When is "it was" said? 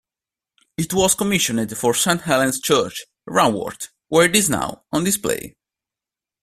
0.79-1.13